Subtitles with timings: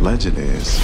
[0.00, 0.80] legend is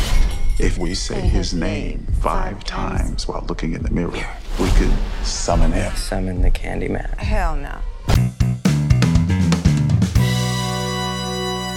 [0.60, 4.12] if we say his name five times while looking in the mirror,
[4.61, 4.92] we could
[5.25, 5.91] summon him.
[5.96, 7.16] Summon the Candyman.
[7.16, 7.80] Hell no.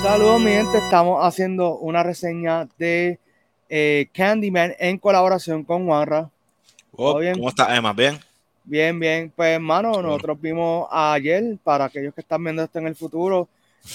[0.04, 0.78] Saludos, mi gente.
[0.80, 3.20] Estamos haciendo una reseña de
[3.70, 6.30] eh, Candyman en colaboración con Juanra.
[6.92, 7.36] Oh, bien?
[7.36, 7.94] ¿Cómo estás, Emma?
[7.94, 8.20] ¿Bien?
[8.66, 9.32] Bien, bien.
[9.34, 13.48] Pues, hermano, nosotros vimos ayer, para aquellos que están viendo esto en el futuro,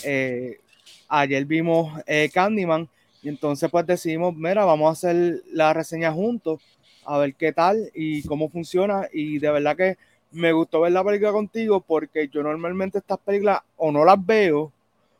[0.03, 0.61] eh,
[1.09, 2.89] ayer vimos eh, Candyman
[3.25, 6.61] y entonces pues decidimos, mira, vamos a hacer la reseña juntos,
[7.07, 9.09] a ver qué tal y cómo funciona.
[9.15, 9.97] Y de verdad que
[10.31, 14.71] me gustó ver la película contigo porque yo normalmente estas películas o no las veo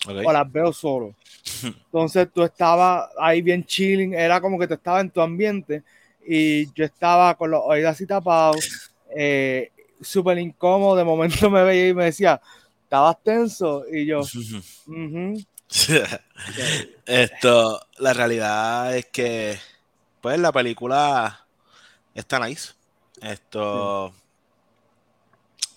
[0.07, 1.15] o las veo solo.
[1.63, 5.83] Entonces tú estabas ahí bien chilling, era como que tú estabas en tu ambiente
[6.27, 9.71] y yo estaba con los oídos así tapados, eh,
[10.03, 12.39] súper incómodo, de momento me veía y me decía,
[12.83, 14.21] estabas tenso y yo.
[17.07, 19.59] Esto, la realidad es que,
[20.21, 21.47] pues, la película
[22.15, 22.75] está nice.
[23.21, 24.15] Esto,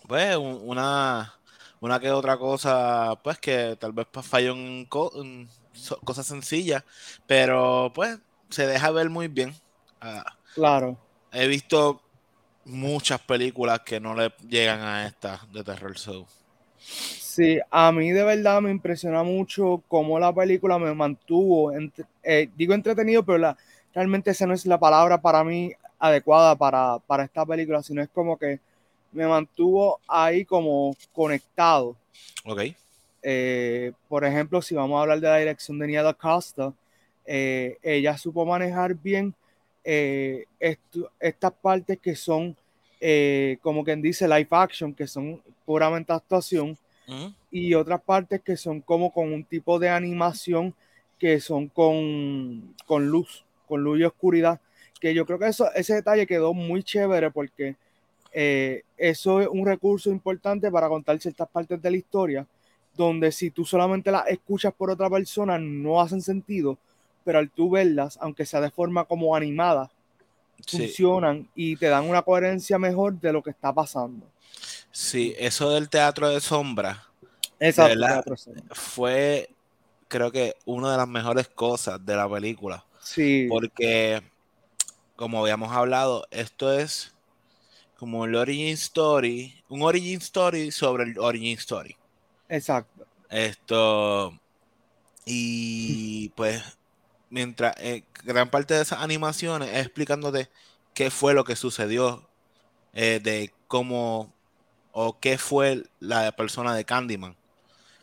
[0.07, 1.33] pues, un- una,
[1.79, 6.25] una que otra cosa, pues, que tal vez pues, falló en, co- en so- cosas
[6.27, 6.83] sencillas,
[7.25, 9.53] pero, pues, se deja ver muy bien.
[10.01, 10.97] Ah, claro.
[11.31, 12.01] he visto
[12.65, 15.97] muchas películas que no le llegan a esta de terror.
[15.97, 16.27] So.
[16.79, 22.49] Sí, a mí de verdad me impresiona mucho cómo la película me mantuvo, entre- eh,
[22.55, 23.57] digo entretenido, pero la-
[23.93, 28.09] realmente esa no es la palabra para mí adecuada para, para esta película, sino es
[28.09, 28.59] como que
[29.11, 31.95] me mantuvo ahí como conectado.
[32.45, 32.61] Ok.
[33.23, 36.73] Eh, por ejemplo, si vamos a hablar de la dirección de Nia Da Costa,
[37.25, 39.33] eh, ella supo manejar bien
[39.83, 40.45] eh,
[41.19, 42.55] estas partes que son,
[42.99, 46.77] eh, como quien dice, live action, que son puramente actuación,
[47.49, 50.75] y otras partes que son como con un tipo de animación
[51.17, 54.59] que son con, con luz, con luz y oscuridad,
[54.99, 57.75] que yo creo que eso, ese detalle quedó muy chévere porque
[58.33, 62.45] eh, eso es un recurso importante para contar ciertas partes de la historia,
[62.95, 66.77] donde si tú solamente las escuchas por otra persona no hacen sentido,
[67.23, 69.89] pero al tú verlas, aunque sea de forma como animada,
[70.65, 70.77] Sí.
[70.77, 74.25] funcionan y te dan una coherencia mejor de lo que está pasando.
[74.91, 77.07] Sí, eso del teatro de sombra
[77.59, 77.99] Exacto.
[77.99, 78.23] verdad.
[78.23, 78.35] teatro
[78.71, 79.49] fue,
[80.07, 82.83] creo que, una de las mejores cosas de la película.
[83.01, 84.21] Sí, Porque,
[85.15, 87.13] como habíamos hablado, esto es
[87.97, 91.95] como el origin story, un origin story sobre el origin story.
[92.49, 93.05] exacto.
[93.29, 94.39] Esto,
[95.25, 96.63] y pues,
[97.29, 100.49] mientras eh, gran parte de esas animaciones es explicándote
[100.93, 102.27] qué fue lo que sucedió,
[102.93, 104.33] eh, de cómo
[104.91, 107.35] o qué fue la persona de Candyman.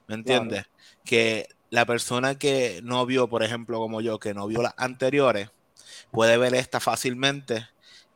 [0.06, 0.64] ¿Me entiendes?
[1.04, 5.50] Que la persona que no vio, por ejemplo, como yo, que no vio las anteriores,
[6.12, 7.66] puede ver esta fácilmente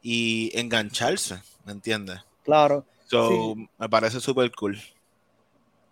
[0.02, 2.20] y engancharse, ¿me entiendes?
[2.44, 2.84] Claro.
[3.06, 4.78] So, me parece súper cool.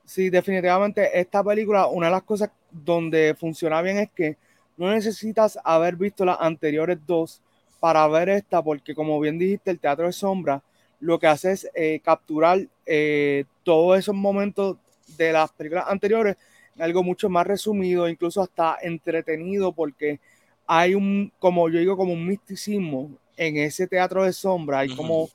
[0.04, 4.36] Sí, definitivamente esta película, una de las cosas donde funciona bien es que
[4.76, 7.40] no necesitas haber visto las anteriores dos
[7.80, 10.62] para ver esta, porque como bien dijiste, el teatro de sombra
[11.00, 14.76] lo que hace es eh, capturar eh, todos esos momentos
[15.16, 16.36] de las películas anteriores
[16.78, 20.20] algo mucho más resumido, incluso hasta entretenido, porque
[20.66, 25.30] hay un, como yo digo, como un misticismo en ese teatro de sombra, hay como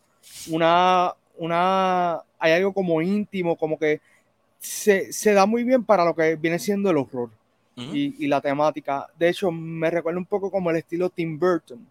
[0.49, 4.01] una, una, hay algo como íntimo, como que
[4.59, 7.31] se, se da muy bien para lo que viene siendo el horror
[7.93, 9.07] Y, y la temática.
[9.17, 11.87] De hecho, me recuerda un poco como el estilo Tim Burton,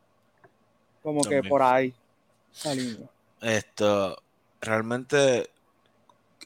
[1.03, 1.95] como que por ahí
[2.75, 3.09] línea.
[3.41, 4.23] Esto,
[4.61, 5.51] realmente,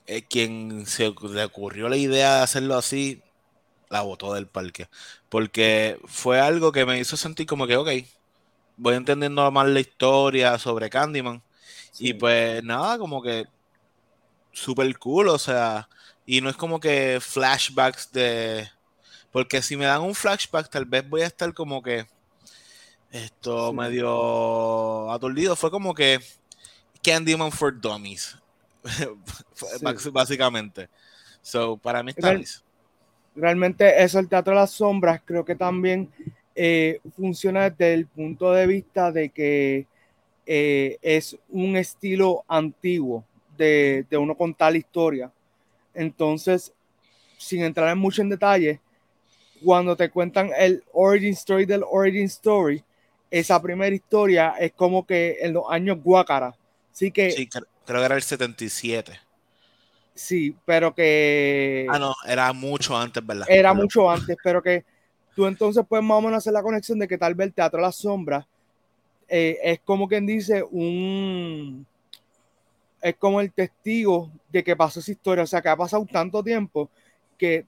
[0.07, 3.23] eh, quien se le ocurrió la idea de hacerlo así,
[3.91, 4.89] la botó del parque.
[5.29, 7.89] Porque fue algo que me hizo sentir como que, ok,
[8.77, 11.43] voy entendiendo más la historia sobre Candyman.
[11.91, 12.09] Sí.
[12.09, 13.47] Y pues nada, como que
[14.53, 15.89] super cool, o sea,
[16.27, 18.69] y no es como que flashbacks de...
[19.35, 22.07] Porque si me dan un flashback, tal vez voy a estar como que
[23.11, 23.77] esto Sí.
[23.77, 25.57] medio aturdido.
[25.57, 26.21] Fue como que
[27.03, 28.39] Candyman for Dummies,
[29.55, 30.11] Sí.
[30.13, 30.89] básicamente.
[31.43, 32.61] So, para mí está Real- nice.
[33.35, 36.09] realmente eso, el teatro de las sombras, creo que también
[36.55, 39.89] eh, funciona desde el punto de vista de que
[40.47, 43.25] eh, es un estilo antiguo
[43.57, 45.33] de, de uno contar la historia.
[45.93, 46.73] Entonces,
[47.37, 48.81] sin entrar en mucho en detalle,
[49.63, 52.83] cuando te cuentan el origin story del origin story,
[53.31, 56.55] esa primera historia es como que en los años guácara.
[56.93, 59.21] Así que Sí, cre- creo que era el 77.
[60.15, 63.47] sí, pero que Ah, no, era mucho antes, ¿verdad?
[63.47, 64.85] era mucho antes, pero que
[65.35, 67.79] tú entonces puedes más o menos hacer la conexión de que tal vez el Teatro
[67.79, 68.47] de las Sombras
[69.29, 71.87] eh, es como quien dice un...
[73.01, 76.43] Es como el testigo de que pasó esa historia, o sea, que ha pasado tanto
[76.43, 76.89] tiempo
[77.37, 77.67] que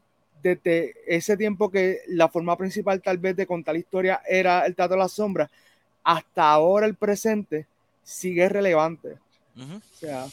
[0.55, 4.75] desde ese tiempo que la forma principal tal vez de contar la historia era el
[4.75, 5.51] Teatro de las Sombras,
[6.05, 7.67] hasta ahora el presente
[8.03, 9.19] sigue relevante.
[9.57, 10.27] O sea,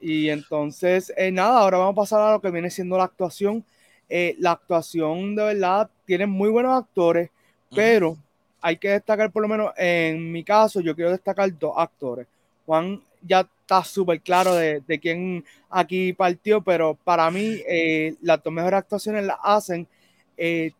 [0.00, 3.64] y entonces, eh, nada, ahora vamos a pasar a lo que viene siendo la actuación.
[4.08, 7.30] Eh, la actuación de verdad tiene muy buenos actores,
[7.74, 8.16] pero
[8.60, 12.26] hay que destacar por lo menos en mi caso, yo quiero destacar dos actores.
[12.66, 18.42] Juan ya está súper claro de, de, quién aquí partió, pero para mí eh, las
[18.42, 19.86] dos mejores actuaciones las hacen
[20.36, 20.72] eh,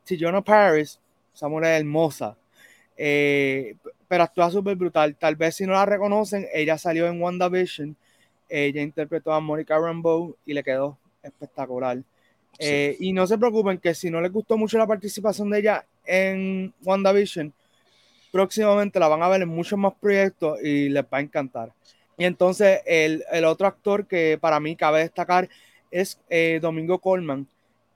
[0.44, 0.98] Paris,
[1.34, 2.36] esa mujer hermosa,
[2.96, 3.76] eh,
[4.08, 5.16] pero actúa súper brutal.
[5.16, 7.96] Tal vez si no la reconocen, ella salió en WandaVision,
[8.48, 11.98] ella interpretó a Monica Rambeau y le quedó espectacular.
[12.58, 15.86] Eh, y no se preocupen que si no les gustó mucho la participación de ella
[16.04, 17.52] en WandaVision,
[18.30, 21.72] próximamente la van a ver en muchos más proyectos y les va a encantar.
[22.18, 25.48] Y entonces el, el otro actor que para mí cabe destacar
[25.90, 27.46] es eh, Domingo Colman,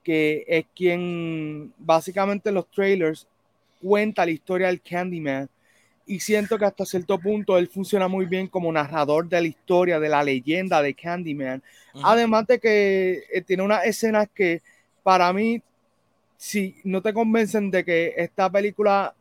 [0.03, 3.27] que es quien básicamente en los trailers
[3.83, 5.49] cuenta la historia del Candyman
[6.07, 9.99] y siento que hasta cierto punto él funciona muy bien como narrador de la historia,
[9.99, 11.63] de la leyenda de Candyman.
[12.03, 14.63] Además de que eh, tiene unas escenas que
[15.03, 15.61] para mí,
[16.37, 19.15] si no te convencen de que esta película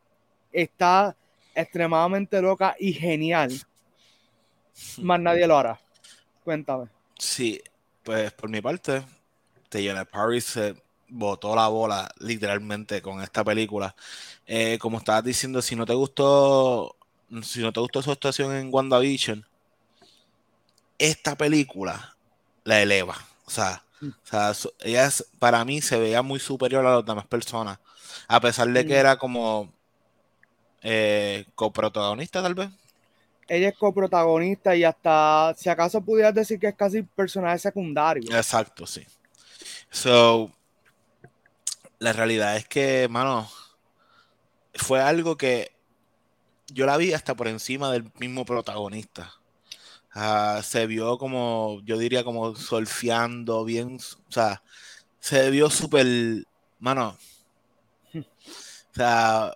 [0.51, 1.15] está
[1.55, 3.51] extremadamente loca y genial,
[5.01, 5.79] más nadie lo hará.
[6.43, 6.87] Cuéntame.
[7.17, 7.61] Sí,
[8.03, 9.03] pues por mi parte,
[9.69, 10.75] Teyana Paris se
[11.07, 13.95] botó la bola literalmente con esta película.
[14.45, 16.95] Eh, como estabas diciendo, si no te gustó,
[17.41, 19.45] si no te gustó su actuación en WandaVision,
[20.97, 22.15] esta película
[22.63, 23.15] la eleva.
[23.45, 24.09] O sea, mm.
[24.81, 27.79] ella para mí se veía muy superior a las demás personas.
[28.27, 28.97] A pesar de que mm.
[28.97, 29.71] era como
[30.81, 32.69] eh, coprotagonista, tal vez.
[33.47, 38.35] Ella es coprotagonista y hasta, si acaso pudieras decir que es casi personaje secundario.
[38.35, 39.05] Exacto, sí.
[39.89, 40.51] So,
[41.99, 43.49] la realidad es que, mano,
[44.73, 45.71] fue algo que
[46.67, 49.33] yo la vi hasta por encima del mismo protagonista.
[50.13, 54.63] Ah, se vio como, yo diría como solfeando bien, o sea,
[55.19, 56.07] se vio súper,
[56.79, 57.17] mano,
[58.13, 59.53] o sea,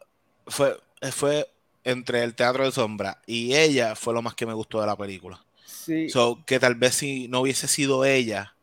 [0.48, 0.78] fue,
[1.12, 1.50] fue
[1.90, 4.96] entre el teatro de sombra y ella fue lo más que me gustó de la
[4.96, 5.44] película.
[5.66, 6.10] Sí.
[6.10, 8.56] So, que tal vez si no hubiese sido ella,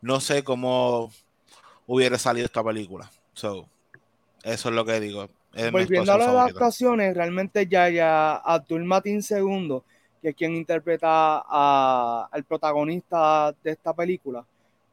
[0.00, 1.10] no sé cómo
[1.86, 3.10] hubiera salido esta película.
[3.34, 3.68] So,
[4.42, 5.28] eso es lo que digo.
[5.72, 9.80] Volviendo a las actuaciones, realmente ya, ya Abdul Matin II,
[10.22, 11.38] que es quien interpreta
[12.30, 14.44] al protagonista de esta película,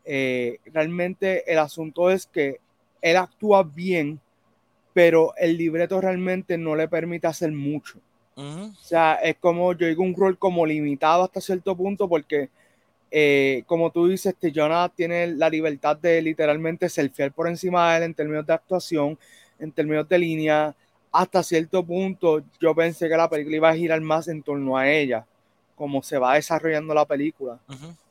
[0.04, 2.60] eh, realmente el asunto es que
[3.02, 4.20] él actúa bien,
[4.98, 8.00] pero el libreto realmente no le permite hacer mucho.
[8.36, 12.50] O sea, es como yo digo un rol como limitado hasta cierto punto porque
[13.12, 17.98] eh, como tú dices, Jonah tiene la libertad de literalmente ser fiel por encima de
[17.98, 19.20] él en términos de actuación,
[19.60, 20.76] en términos de línea.
[21.12, 24.90] Hasta cierto punto, yo pensé que la película iba a girar más en torno a
[24.90, 25.28] ella,
[25.76, 27.60] como se va desarrollando la película.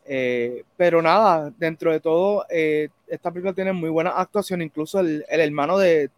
[0.05, 4.63] Eh, pero nada, dentro de todo, eh, esta película tiene muy buena actuación.
[4.63, 6.11] Incluso el, hermano de,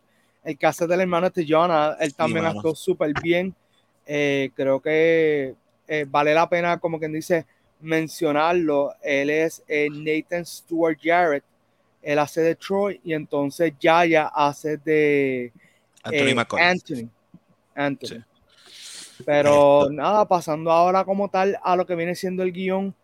[0.50, 3.54] el hace del hermano de Jonah, él también actuó súper bien.
[4.04, 5.54] creo que
[6.08, 7.46] vale la pena, como quien dice,
[7.80, 11.44] mencionarlo, él es eh, Nathan Stewart Jarrett,
[12.02, 15.52] él hace de Troy y entonces Yaya hace de
[16.02, 17.08] Anthony, eh,
[17.74, 18.24] Anthony.
[19.24, 22.94] Pero nada, pasando ahora como tal a lo que viene siendo el guion,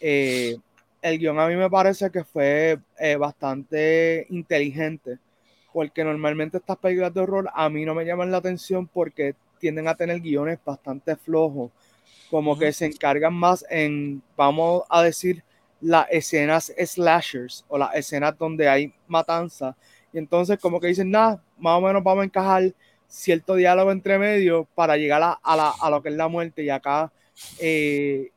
[0.00, 0.56] eh,
[1.02, 2.78] el guion a mí me parece que fue
[3.18, 5.18] bastante inteligente,
[5.72, 9.88] porque normalmente estas películas de horror a mí no me llaman la atención porque tienden
[9.88, 11.70] a tener guiones bastante flojos
[12.30, 15.42] como que se encargan más en, vamos a decir,
[15.80, 19.76] las escenas slashers o las escenas donde hay matanza.
[20.12, 22.72] Y entonces como que dicen, nada, más o menos vamos a encajar
[23.08, 26.62] cierto diálogo entre medio para llegar a, a, lo que es la muerte.
[26.62, 27.12] Y acá,
[27.58, 28.30] eh,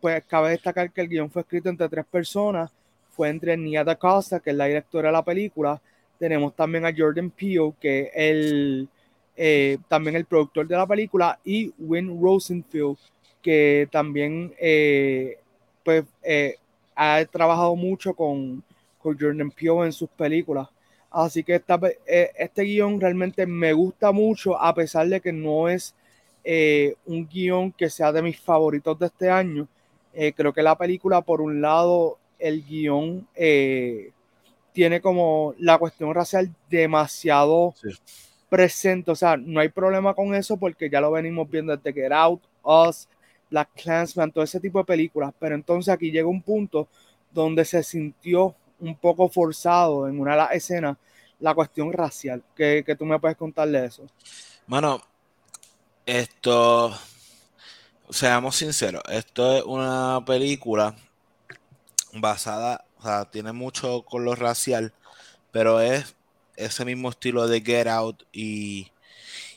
[0.00, 2.70] pues cabe destacar que el guion fue escrito entre tres personas.
[3.10, 5.80] Fue entre Nia Da Costa, que es la directora de la película.
[6.18, 8.88] Tenemos también a Jordan Peele, que es el,
[9.36, 12.96] eh, también el productor de la película, y Win Rosenfield,
[13.42, 15.38] que también eh,
[15.84, 16.56] pues, eh,
[16.94, 18.62] ha trabajado mucho con,
[18.98, 20.68] con Jordan Peele en sus películas.
[21.10, 21.62] Así que
[22.06, 25.94] este guion realmente me gusta mucho, a pesar de que no es
[27.06, 29.68] un guion que sea de mis favoritos de este año.
[30.12, 33.28] creo que la película, por un lado, el guion
[34.74, 37.88] tiene como la cuestión racial demasiado Sí.
[38.50, 39.10] presente.
[39.10, 42.42] O sea, no hay problema con eso porque ya lo venimos viendo desde Get Out,
[42.62, 43.08] Us,
[43.50, 45.32] Black Clansman, todo ese tipo de películas.
[45.38, 46.88] Pero entonces aquí llega un punto
[47.32, 50.98] donde se sintió un poco forzado en una de las escenas
[51.40, 52.42] la cuestión racial.
[52.54, 54.04] que que tú me puedes contar de eso?
[54.66, 55.00] Mano,
[56.06, 56.92] esto,
[58.10, 60.94] seamos sinceros, esto es una película
[62.12, 64.94] basada, o sea, tiene mucho con lo racial,
[65.52, 66.16] pero es
[66.56, 68.90] ese mismo estilo de Get Out y,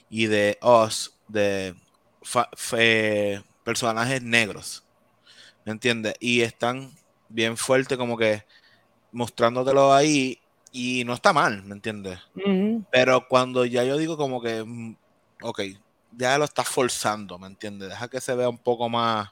[0.10, 1.76] y de Us, de
[2.24, 4.86] fa- fe- personajes negros,
[5.66, 6.16] ¿me entiendes?
[6.20, 6.92] Y están
[7.30, 8.44] bien fuertes como que
[9.14, 10.40] mostrándotelo ahí
[10.74, 12.20] y no está mal, ¿me entiendes?
[12.92, 14.98] Pero cuando ya yo digo como que, mm,
[15.44, 15.62] ok,
[16.12, 17.90] ya lo estás forzando, ¿me entiendes?
[17.90, 19.30] Deja que se vea un poco más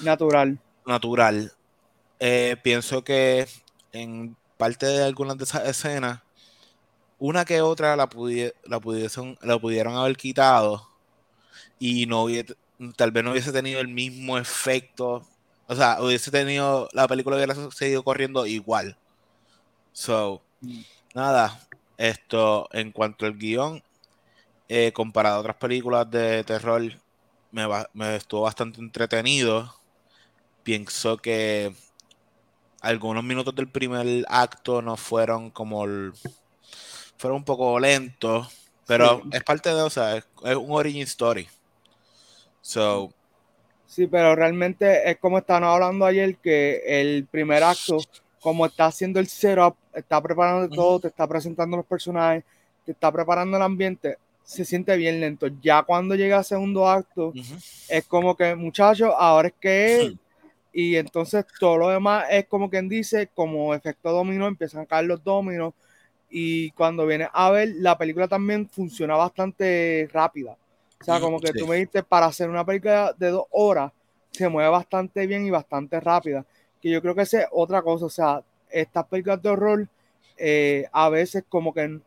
[0.00, 0.58] Natural.
[0.86, 1.52] natural.
[2.20, 3.46] Eh, pienso que
[3.92, 6.20] en parte de algunas de esas escenas,
[7.18, 10.88] una que otra la, pudie- la, pudiesen, la pudieron haber quitado
[11.78, 12.56] y no hubiese,
[12.96, 15.26] tal vez no hubiese tenido el mismo efecto.
[15.68, 18.98] O sea, hubiese tenido, la película hubiera seguido corriendo igual.
[19.92, 20.42] So,
[21.14, 21.60] nada,
[21.98, 23.82] esto en cuanto al guion,
[24.68, 26.82] eh, comparado a otras películas de terror,
[27.52, 29.74] me, me estuvo bastante entretenido.
[30.62, 31.74] Pienso que
[32.80, 36.12] algunos minutos del primer acto no fueron como el-
[37.16, 38.48] fueron un poco lentos,
[38.86, 39.30] pero Sí.
[39.32, 41.48] es parte de, o sea, es, es un origin story.
[42.60, 43.10] So,
[43.86, 47.96] Sí, pero realmente es como estábamos hablando ayer, que el primer acto,
[48.38, 52.44] como está haciendo el setup, está preparando todo, te está presentando los personajes,
[52.84, 55.46] te está preparando el ambiente, se siente bien lento.
[55.62, 57.32] Ya cuando llega al segundo acto,
[57.88, 60.14] es como que, muchachos, ahora es que.
[60.80, 65.06] y entonces todo lo demás es como quien dice, como efecto dominó, empiezan a caer
[65.06, 65.74] los dominos,
[66.30, 70.56] y cuando vienes a ver, la película también funciona bastante rápida.
[71.00, 71.58] O sea, Ujú, como que sí.
[71.58, 73.92] tú me dijiste, para hacer una película de dos horas,
[74.30, 76.44] se mueve bastante bien y bastante rápida.
[76.80, 78.06] Que yo creo que esa es otra cosa.
[78.06, 79.88] O sea, estas películas de horror,
[80.36, 82.00] eh, a veces como que,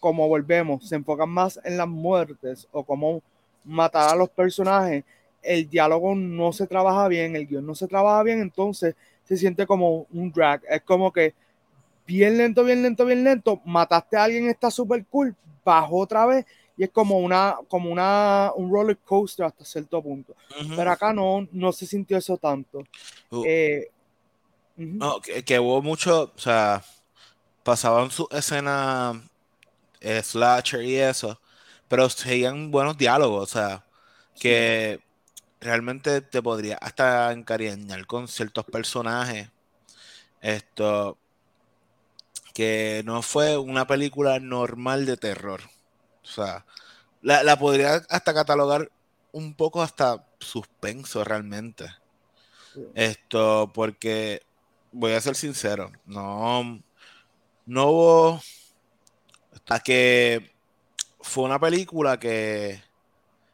[0.00, 3.22] como volvemos, se enfocan más en las muertes o cómo
[3.64, 5.04] matar a los personajes.
[5.42, 9.66] El diálogo no se trabaja bien, el guion no se trabaja bien, entonces se siente
[9.66, 10.62] como un drag.
[10.68, 11.34] Es como que
[12.06, 16.46] bien lento, bien lento, bien lento, mataste a alguien, está súper cool, bajó otra vez
[16.76, 20.34] y es como una, como una, un roller coaster hasta cierto punto.
[20.74, 22.80] Pero acá no, no se sintió eso tanto.
[23.30, 23.88] Uh, Eh,
[25.00, 26.82] no, que, que hubo mucho, o sea,
[27.64, 29.22] pasaban su escena
[30.00, 31.40] eh, slasher y eso,
[31.88, 33.84] pero seguían buenos diálogos, o sea,
[34.40, 35.00] que
[35.60, 39.50] realmente te podría hasta encariñar con ciertos personajes.
[40.40, 41.18] Esto,
[42.54, 45.62] que no fue una película normal de terror.
[46.22, 46.64] O sea,
[47.22, 48.90] la, la podría hasta catalogar
[49.32, 51.86] un poco hasta suspenso realmente.
[52.94, 54.42] Esto, porque
[54.92, 56.80] voy a ser sincero, no,
[57.66, 58.40] no hubo
[59.54, 60.52] hasta que
[61.20, 62.82] fue una película que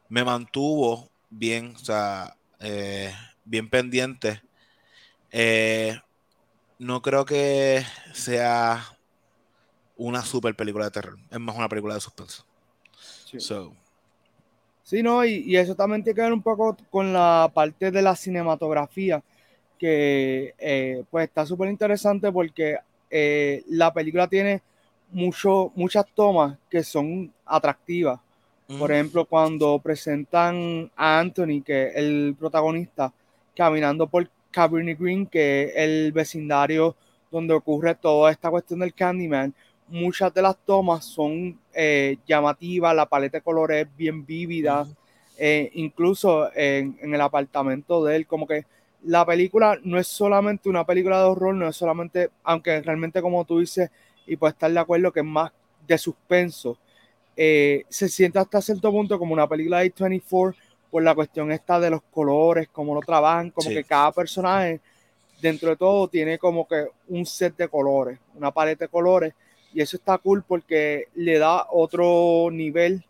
[0.08, 3.12] me mantuvo bien, o sea, eh,
[3.44, 4.42] bien pendiente.
[5.32, 5.98] Eh,
[6.78, 8.84] no creo que sea
[9.96, 12.44] una super película de terror, es más una película de suspenso.
[13.24, 13.38] sí.
[13.38, 13.74] So,
[14.82, 18.02] Sí, no, y, y eso también tiene que ver un poco con la parte de
[18.02, 19.22] la cinematografía,
[19.78, 22.78] que eh, pues está súper interesante porque
[23.10, 24.62] eh, la película tiene
[25.12, 28.20] mucho, muchas tomas que son atractivas.
[28.66, 33.12] Por ejemplo, cuando presentan a Anthony, que es el protagonista,
[33.54, 36.96] caminando por Cabrini Green, que es el vecindario
[37.30, 39.52] donde ocurre toda esta cuestión del Candyman,
[39.88, 44.86] muchas de las tomas son eh, llamativas, la paleta de colores es bien vívida,
[45.36, 48.64] eh, incluso en, en el apartamento de él, como que
[49.02, 53.44] la película no es solamente una película de horror, no es solamente, aunque realmente como
[53.44, 53.90] tú dices,
[54.26, 55.52] y puedes estar de acuerdo que es más
[55.86, 56.78] de suspenso,
[57.36, 60.58] eh, se siente hasta cierto punto como una película de 24
[60.90, 63.74] por la cuestión esta de los colores, cómo lo trabajan, como Sí.
[63.74, 64.80] que cada personaje
[65.40, 69.34] dentro de todo tiene como que un set de colores, una paleta de colores,
[69.72, 73.04] y eso está cool porque le da otro nivel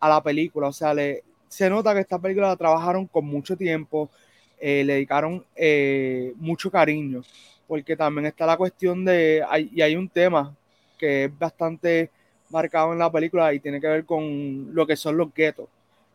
[0.00, 3.56] a la película, o sea, le, se nota que esta película la trabajaron con mucho
[3.56, 4.10] tiempo,
[4.58, 7.22] eh, le dedicaron eh, mucho cariño,
[7.68, 10.54] porque también está la cuestión de, hay, y hay un tema
[10.98, 12.10] que es bastante
[12.50, 15.68] marcado en la película y tiene que ver con lo que son los guetos.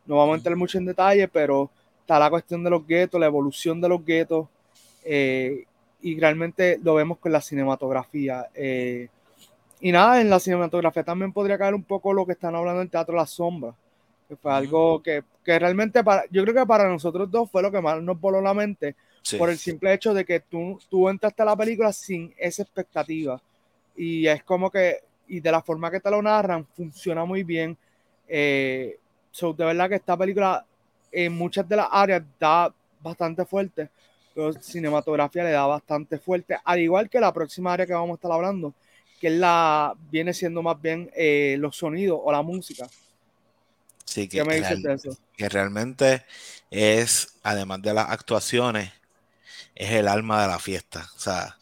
[0.05, 3.25] No vamos a entrar mucho en detalle, pero está la cuestión de los guetos, la
[3.25, 4.47] evolución de los guetos,
[5.03, 5.65] eh,
[6.01, 8.47] y realmente lo vemos con la cinematografía.
[8.53, 9.07] Eh,
[9.81, 12.89] y nada, en la cinematografía también podría caer un poco lo que están hablando en
[12.89, 13.73] Teatro La Sombra,
[14.27, 17.71] que fue algo que, que, realmente para, yo creo que para nosotros dos fue lo
[17.71, 18.95] que más nos voló la mente,
[19.37, 23.41] por el simple hecho de que tú, tú entraste a la película sin esa expectativa.
[23.95, 27.77] Y es como que, y de la forma que te lo narran, funciona muy bien.
[28.27, 28.97] Eh,
[29.41, 30.65] de verdad que esta película
[31.11, 33.89] en muchas de las áreas da bastante fuerte,
[34.33, 38.15] pero cinematografía le da bastante fuerte, al igual que la próxima área que vamos a
[38.15, 38.73] estar hablando,
[39.19, 42.87] que es la viene siendo más bien eh, los sonidos o la música.
[44.03, 45.17] Sí, que, me dices de eso?
[45.35, 46.23] que realmente
[46.69, 48.91] es, además de las actuaciones,
[49.73, 51.09] es el alma de la fiesta.
[51.15, 51.57] O sea,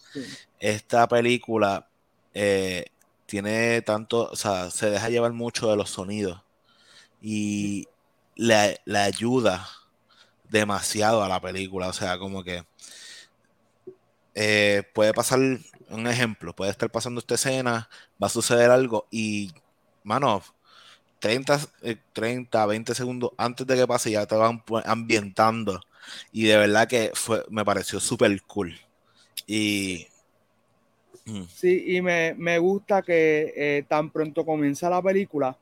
[0.60, 1.88] esta película
[2.34, 2.86] eh,
[3.34, 6.44] tiene tanto, o sea, se deja llevar mucho de los sonidos
[7.20, 7.88] y
[8.36, 9.68] le, ayuda
[10.52, 11.88] demasiado a la película.
[11.88, 12.64] O sea, como que
[14.36, 15.40] eh, puede pasar
[15.90, 17.90] un ejemplo, puede estar pasando esta escena,
[18.22, 19.52] va a suceder algo y,
[20.04, 20.44] mano,
[21.18, 21.60] 30,
[22.14, 25.82] 30 20 segundos antes de que pase ya te van ambientando
[26.32, 28.80] y de verdad que fue, me pareció súper cool.
[29.48, 30.08] Y.
[31.26, 31.44] Mm.
[31.44, 35.58] Sí, y me, gusta que eh, tan pronto comienza la película,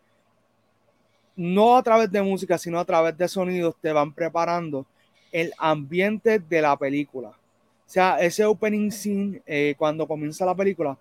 [1.36, 4.86] no a través de música, sino a través de sonidos, te van preparando
[5.32, 7.30] el ambiente de la película.
[7.30, 10.98] O sea, ese opening scene, eh, cuando comienza la película,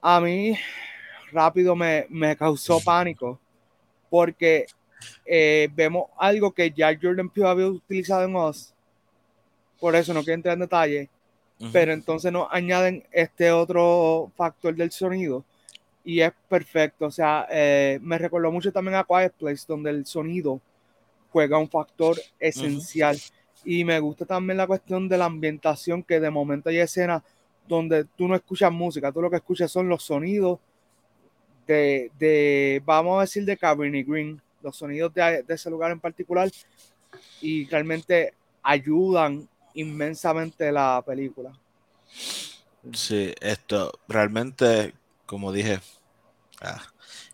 [0.00, 0.56] a mí
[1.32, 3.38] rápido me, me causó pánico,
[4.08, 4.66] porque
[5.24, 8.72] eh, vemos algo que ya Jordan Peele había utilizado en Oz.
[9.80, 11.10] Por eso no quiero entrar en detalle.
[11.72, 15.44] Pero entonces nos añaden este otro factor del sonido.
[16.04, 17.06] Y es perfecto.
[17.06, 20.60] O sea, eh, me recordó mucho también a Quiet Place, donde el sonido
[21.30, 23.18] juega un factor esencial.
[23.64, 27.22] Y me gusta también la cuestión de la ambientación, que de momento hay escenas
[27.66, 30.58] donde tú no escuchas música, tú lo que escuchas son los sonidos
[31.66, 36.50] de, de vamos a decir, de Cabernet Green, los sonidos de, ese lugar en particular
[37.40, 41.52] y realmente ayudan inmensamente la película.
[42.92, 44.94] Sí, esto realmente,
[45.26, 45.80] como dije,
[46.60, 46.82] ah,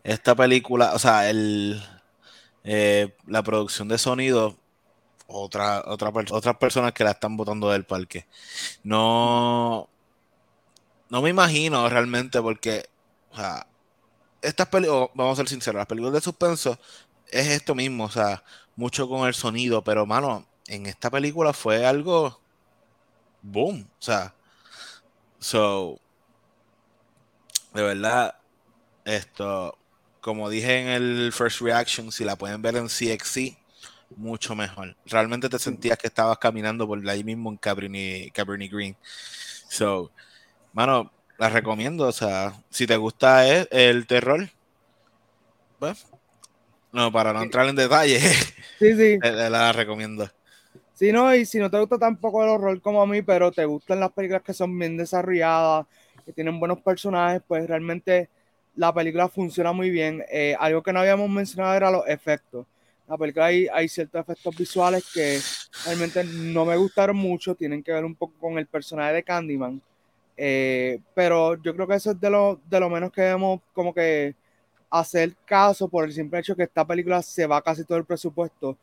[0.05, 1.83] esta película, o sea, el,
[2.65, 4.57] eh, la producción de sonido,
[5.27, 8.27] otra, otra, otras personas que la están botando del parque.
[8.83, 9.89] No,
[11.09, 12.89] no me imagino realmente porque,
[14.43, 16.79] estas películas, vamos a ser sinceros, las películas de suspenso
[17.29, 18.43] es esto mismo, o sea,
[18.77, 22.41] mucho con el sonido, pero mano, en esta película fue algo
[23.43, 24.35] boom, o sea,
[25.39, 25.99] so
[27.75, 28.37] de verdad
[29.05, 29.77] esto
[30.21, 33.57] como dije en el first reaction, si la pueden ver en CXC,
[34.17, 34.97] mucho mejor.
[35.07, 38.97] Realmente te sentías que estabas caminando por ahí mismo en Cabernet, Cabernet Green.
[39.69, 40.11] So,
[40.73, 42.07] mano, la recomiendo.
[42.07, 44.51] O sea, si te gusta el, el terror,
[45.79, 46.07] pues
[46.93, 48.21] no, para no entrar en detalle,
[48.79, 49.19] sí, sí.
[49.23, 50.31] la recomiendo.
[51.01, 53.65] Sí, no, y si no te gusta tampoco el horror como a mí, pero te
[53.65, 55.87] gustan las películas que son bien desarrolladas,
[56.27, 58.29] que tienen buenos personajes, pues realmente
[58.77, 60.23] la película funciona muy bien.
[60.31, 62.67] Eh, algo que no habíamos mencionado era los efectos.
[63.09, 65.41] La película hay, ciertos efectos visuales que
[65.87, 69.81] realmente no me gustaron mucho, tienen que ver un poco con el personaje de Candyman.
[70.37, 73.95] Eh, pero yo creo que eso es de lo, de lo menos que vemos como
[73.95, 74.35] que
[74.91, 78.77] hacer caso por el simple hecho que esta película se va casi todo el presupuesto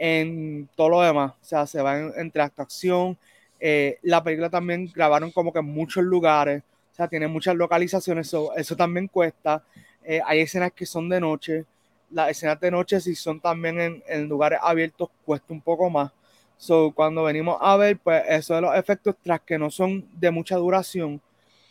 [0.00, 1.32] en todo lo demás.
[1.32, 3.18] O sea, se va entre esta acción.
[3.60, 6.62] Eh, la película también grabaron como que en muchos lugares.
[6.92, 8.34] O sea, tiene muchas localizaciones.
[8.56, 9.62] eso también cuesta.
[10.02, 11.66] Eh, hay escenas que son de noche.
[12.10, 16.10] Las escenas de noche, si son también en, en lugares abiertos, cuesta un poco más.
[16.56, 20.30] So, cuando venimos a ver, pues eso de los efectos, tras que no son de
[20.30, 21.20] mucha duración,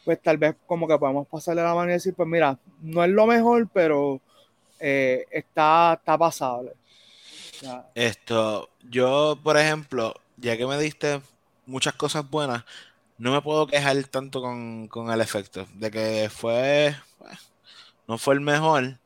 [0.05, 3.09] pues tal vez como que podemos pasarle la mano y decir, pues mira, no es
[3.09, 4.21] lo mejor, pero
[4.79, 6.78] eh, está, está pasable.
[7.95, 11.21] Esto, yo, por ejemplo, ya que me diste
[11.65, 12.63] muchas cosas buenas,
[13.17, 16.95] no me puedo quejar tanto con, el efecto, de que fue,
[18.07, 18.97] no fue el mejor,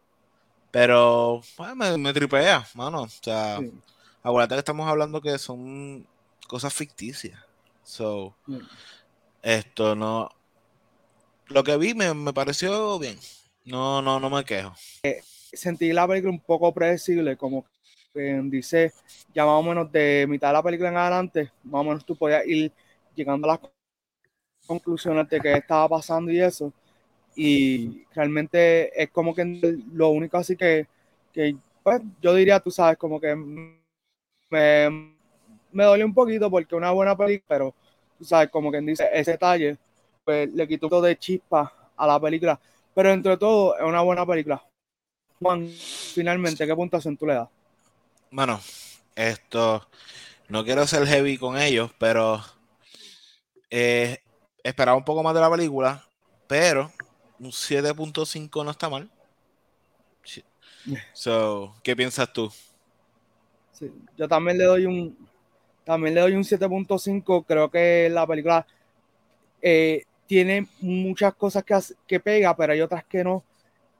[0.71, 1.41] pero
[1.75, 3.03] me, me, tripea, mano.
[3.03, 3.59] O sea,
[4.21, 6.07] acuérdate que estamos hablando que son
[6.47, 7.39] cosas ficticias.
[7.83, 8.35] So,
[9.41, 10.29] esto no,
[11.47, 13.17] lo que vi me, me, pareció bien.
[13.65, 14.73] No, no, no me quejo.
[15.03, 15.21] Eh,
[15.53, 17.65] sentí la película un poco predecible, como
[18.13, 18.93] que dice,
[19.33, 22.15] ya más o menos de mitad de la película en adelante, más o menos tú
[22.15, 22.71] podías ir
[23.15, 23.71] llegando a las
[24.67, 26.71] conclusiones de qué estaba pasando y eso.
[27.35, 29.43] Y realmente es como que
[29.93, 30.87] lo único así que,
[31.33, 35.15] que pues yo diría, tú sabes, como que me,
[35.71, 37.75] me dolió un poquito porque una buena película, pero
[38.17, 39.77] tú sabes, como quien dice, ese detalle
[40.23, 42.59] pues le quitó un de chispa a la película.
[42.93, 44.63] Pero entre todo, es una buena película.
[45.39, 47.49] Juan, finalmente, ¿qué puntuación tú le das?
[48.35, 48.59] Bueno,
[49.15, 49.87] esto,
[50.49, 52.41] no quiero ser heavy con ellos, pero
[53.69, 54.23] eh,
[54.63, 56.03] esperaba un poco más de la película,
[56.47, 56.91] pero
[57.37, 59.07] un 7.5 no está mal.
[61.13, 62.51] So, ¿qué piensas tú?
[63.71, 65.15] Sí, yo también le doy un
[65.85, 67.45] también le doy un 7.5.
[67.45, 68.65] Creo que la película
[69.61, 73.43] eh, tiene muchas cosas que, que pega, pero hay otras que no.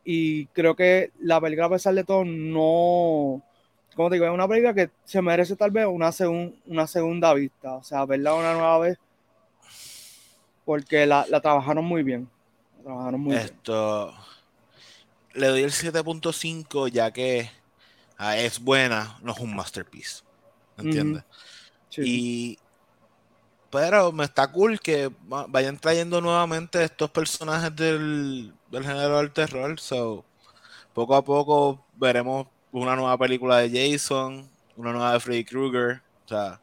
[0.04, 3.44] Y creo que la película, a pesar de todo, no.
[3.96, 6.12] Como te digo, es una película que se merece tal vez una,
[6.66, 7.74] una segunda vista.
[7.76, 8.98] O sea, verla una nueva vez.
[10.66, 12.30] Porque la, trabajaron muy bien.
[12.84, 14.14] trabajaron muy Esto.
[15.34, 17.50] Le doy el 7.5 ya que
[18.18, 20.24] ah, es buena, no es un masterpiece.
[20.78, 21.24] ¿Entiendes?
[21.98, 22.58] Y
[23.74, 29.80] pero me está cool que vayan trayendo nuevamente estos personajes del, del género del terror.
[29.80, 30.24] So,
[30.94, 36.02] poco a poco veremos una nueva película de Jason, una nueva de Freddy Krueger.
[36.26, 36.60] O sea,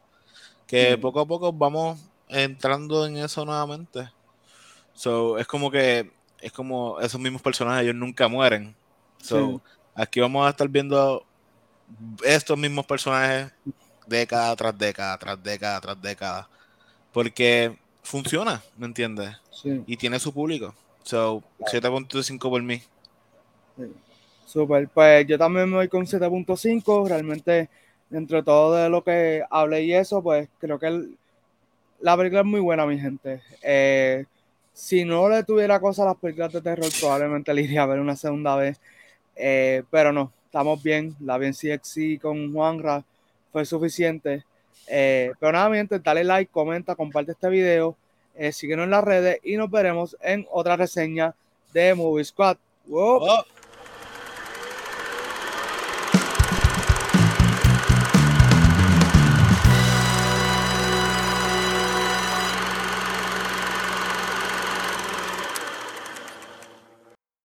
[0.67, 4.09] que poco a poco vamos entrando en eso nuevamente.
[4.93, 8.75] So, es como que es como esos mismos personajes, ellos nunca mueren.
[9.21, 9.61] So,
[9.95, 11.25] aquí vamos a estar viendo
[12.23, 13.51] estos mismos personajes
[14.07, 16.49] década tras década, tras década, tras década.
[17.13, 19.35] Porque funciona, ¿me entiendes?
[19.51, 19.83] Sí.
[19.85, 20.73] Y tiene su público.
[21.03, 22.81] So, 7.5 por mí.
[24.45, 27.07] Super, pues yo también me voy con 7.5.
[27.07, 27.69] Realmente,
[28.09, 31.07] dentro de todo de lo que hablé y eso, pues creo que
[32.01, 33.41] la película es muy buena, mi gente.
[33.61, 34.25] Eh,
[34.73, 37.99] si no le tuviera cosa a las películas de terror, probablemente le iría a ver
[37.99, 38.79] una segunda vez.
[39.35, 41.15] Eh, pero no, estamos bien.
[41.19, 43.03] La bien CXC con Juanra
[43.51, 44.43] fue suficiente.
[44.87, 47.95] Eh, pero nada, mi dale like, comenta, comparte este video,
[48.51, 51.35] síguenos en las redes y nos veremos en otra reseña
[51.71, 52.57] de Movie Squad.